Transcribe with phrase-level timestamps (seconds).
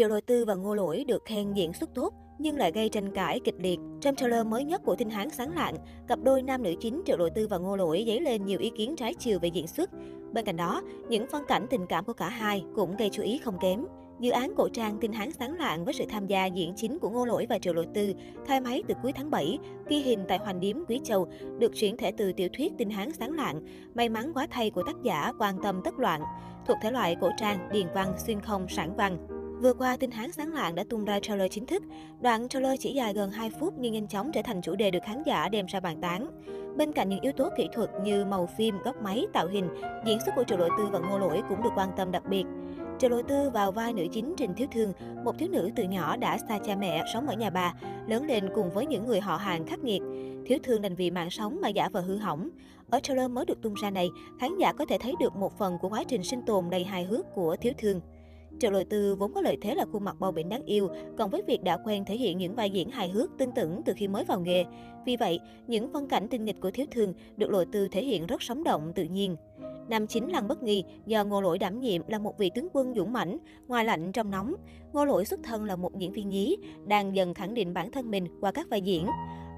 [0.00, 3.14] Triệu Lôi Tư và Ngô Lỗi được khen diễn xuất tốt nhưng lại gây tranh
[3.14, 3.78] cãi kịch liệt.
[4.00, 5.74] Trong trailer mới nhất của Tinh Hán Sáng Lạng,
[6.08, 8.70] cặp đôi nam nữ chính Triệu Lôi Tư và Ngô Lỗi dấy lên nhiều ý
[8.76, 9.90] kiến trái chiều về diễn xuất.
[10.32, 13.38] Bên cạnh đó, những phân cảnh tình cảm của cả hai cũng gây chú ý
[13.38, 13.84] không kém.
[14.20, 17.10] Dự án cổ trang Tinh Hán Sáng Lạng với sự tham gia diễn chính của
[17.10, 18.12] Ngô Lỗi và Triệu Lôi Tư
[18.46, 19.58] thay máy từ cuối tháng 7,
[19.88, 21.28] ghi hình tại Hoành Điếm Quý Châu,
[21.58, 23.62] được chuyển thể từ tiểu thuyết Tinh Hán Sáng Lạng,
[23.94, 26.22] may mắn quá thay của tác giả quan tâm tất loạn,
[26.66, 29.39] thuộc thể loại cổ trang, điền văn, xuyên không, sản văn.
[29.62, 31.82] Vừa qua, tin Hán sáng lạng đã tung ra trailer chính thức.
[32.20, 34.98] Đoạn trailer chỉ dài gần 2 phút nhưng nhanh chóng trở thành chủ đề được
[35.06, 36.26] khán giả đem ra bàn tán.
[36.76, 39.68] Bên cạnh những yếu tố kỹ thuật như màu phim, góc máy, tạo hình,
[40.06, 42.44] diễn xuất của Triệu Lỗi Tư và Ngô Lỗi cũng được quan tâm đặc biệt.
[42.98, 44.92] Triệu Lỗi Tư vào vai nữ chính Trình Thiếu Thương,
[45.24, 47.74] một thiếu nữ từ nhỏ đã xa cha mẹ, sống ở nhà bà,
[48.06, 50.02] lớn lên cùng với những người họ hàng khắc nghiệt.
[50.46, 52.48] Thiếu Thương đành vì mạng sống mà giả vờ hư hỏng.
[52.90, 54.08] Ở trailer mới được tung ra này,
[54.40, 57.04] khán giả có thể thấy được một phần của quá trình sinh tồn đầy hài
[57.04, 58.00] hước của Thiếu Thương.
[58.58, 61.30] Triệu Lôi Tư vốn có lợi thế là khuôn mặt bao bĩnh đáng yêu, còn
[61.30, 64.08] với việc đã quen thể hiện những vai diễn hài hước tương tưởng từ khi
[64.08, 64.64] mới vào nghề.
[65.06, 68.26] Vì vậy, những phân cảnh tinh nghịch của Thiếu thường được Lôi Tư thể hiện
[68.26, 69.36] rất sống động, tự nhiên.
[69.88, 72.94] Nam chính Lăng Bất Nghi do Ngô Lỗi đảm nhiệm là một vị tướng quân
[72.96, 74.54] dũng mãnh, ngoài lạnh trong nóng.
[74.92, 78.10] Ngô Lỗi xuất thân là một diễn viên nhí, đang dần khẳng định bản thân
[78.10, 79.06] mình qua các vai diễn.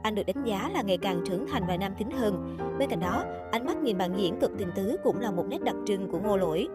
[0.02, 2.56] Anh được đánh giá là ngày càng trưởng thành và nam tính hơn.
[2.78, 5.62] Bên cạnh đó, ánh mắt nhìn bạn diễn cực tình tứ cũng là một nét
[5.62, 6.68] đặc trưng của Ngô Lỗi.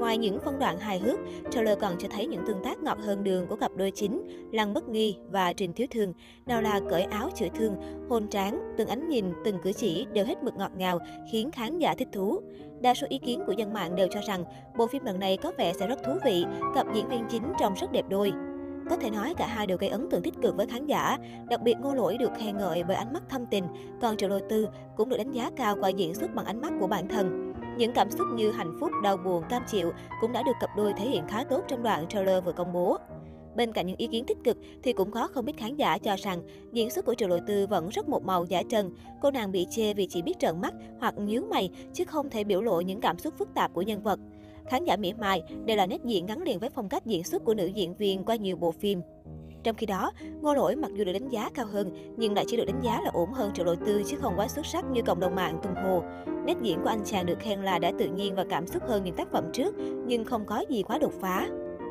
[0.00, 1.18] Ngoài những phân đoạn hài hước,
[1.50, 4.74] trailer còn cho thấy những tương tác ngọt hơn đường của cặp đôi chính Lăng
[4.74, 6.12] Bất Nghi và Trình Thiếu Thương.
[6.46, 7.76] Nào là cởi áo chữa thương,
[8.08, 10.98] hôn tráng, từng ánh nhìn, từng cử chỉ đều hết mực ngọt ngào,
[11.32, 12.40] khiến khán giả thích thú.
[12.80, 14.44] Đa số ý kiến của dân mạng đều cho rằng
[14.76, 17.74] bộ phim lần này có vẻ sẽ rất thú vị, cặp diễn viên chính trông
[17.74, 18.32] rất đẹp đôi.
[18.90, 21.62] Có thể nói cả hai đều gây ấn tượng tích cực với khán giả, đặc
[21.62, 23.64] biệt Ngô Lỗi được khen ngợi bởi ánh mắt thâm tình,
[24.00, 26.72] còn Triệu Lôi Tư cũng được đánh giá cao qua diễn xuất bằng ánh mắt
[26.80, 27.49] của bản thân.
[27.80, 30.92] Những cảm xúc như hạnh phúc, đau buồn, cam chịu cũng đã được cặp đôi
[30.92, 32.96] thể hiện khá tốt trong đoạn trailer vừa công bố.
[33.56, 36.16] Bên cạnh những ý kiến tích cực thì cũng có không ít khán giả cho
[36.16, 38.90] rằng diễn xuất của Triệu Lộ Tư vẫn rất một màu giả trần.
[39.20, 42.44] Cô nàng bị chê vì chỉ biết trợn mắt hoặc nhíu mày chứ không thể
[42.44, 44.20] biểu lộ những cảm xúc phức tạp của nhân vật.
[44.68, 47.44] Khán giả mỉa mai đây là nét diện gắn liền với phong cách diễn xuất
[47.44, 49.00] của nữ diễn viên qua nhiều bộ phim.
[49.62, 52.56] Trong khi đó, Ngô Lỗi mặc dù được đánh giá cao hơn, nhưng lại chỉ
[52.56, 55.02] được đánh giá là ổn hơn Triệu Lộ Tư chứ không quá xuất sắc như
[55.02, 56.02] cộng đồng mạng tung hô.
[56.46, 59.04] Nét diễn của anh chàng được khen là đã tự nhiên và cảm xúc hơn
[59.04, 59.74] những tác phẩm trước,
[60.06, 61.48] nhưng không có gì quá đột phá.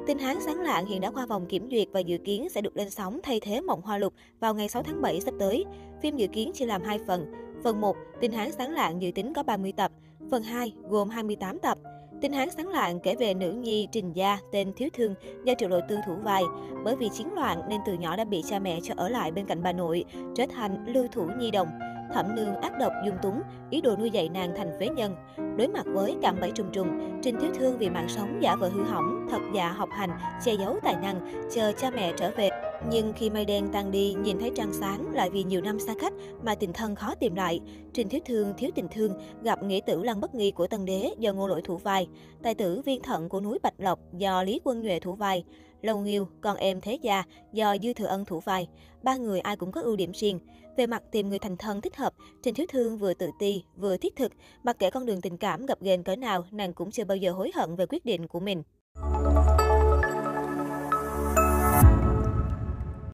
[0.08, 2.78] Tin Hán Sáng Lạng hiện đã qua vòng kiểm duyệt và dự kiến sẽ được
[2.78, 5.66] lên sóng thay thế Mộng Hoa Lục vào ngày 6 tháng 7 sắp tới.
[6.02, 7.31] Phim dự kiến chia làm hai phần.
[7.63, 9.91] Phần 1, Tin Hán Sáng Lạng dự tính có 30 tập.
[10.31, 11.78] Phần 2, gồm 28 tập.
[12.22, 15.69] Tin Hán sáng loạn kể về nữ nhi Trình Gia tên Thiếu Thương do Triệu
[15.69, 16.44] Lộ Tư thủ vai.
[16.84, 19.46] Bởi vì chiến loạn nên từ nhỏ đã bị cha mẹ cho ở lại bên
[19.46, 21.68] cạnh bà nội, trở thành lưu thủ nhi đồng.
[22.13, 25.16] Thẩm nương ác độc dung túng, ý đồ nuôi dạy nàng thành phế nhân.
[25.58, 28.69] Đối mặt với cạm bẫy trùng trùng, Trình Thiếu Thương vì mạng sống giả vờ
[28.69, 30.09] hư hỏng, thật dạ học hành,
[30.46, 32.49] che giấu tài năng, chờ cha mẹ trở về.
[32.92, 35.94] Nhưng khi mây đen tan đi, nhìn thấy trăng sáng lại vì nhiều năm xa
[36.02, 36.14] cách
[36.44, 37.60] mà tình thân khó tìm lại.
[37.94, 39.14] Trình Thiếu Thương thiếu tình thương,
[39.44, 42.08] gặp nghĩa tử lăng bất nghi của Tân Đế do ngô lỗi thủ vai.
[42.44, 45.44] Tài tử viên thận của núi Bạch Lộc do Lý Quân Nhuệ thủ vai.
[45.82, 47.24] Lâu Nghiêu, con em Thế Gia
[47.54, 48.68] do Dư Thừa Ân thủ vai.
[49.04, 50.40] Ba người ai cũng có ưu điểm riêng.
[50.78, 52.14] Về mặt tìm người thành thân thích hợp,
[52.44, 54.32] Trình Thiếu Thương vừa tự ti, vừa thiết thực.
[54.64, 57.32] Mặc kệ con đường tình cảm gặp ghềnh cỡ nào, nàng cũng chưa bao giờ
[57.32, 58.64] hối hận về quyết định của mình.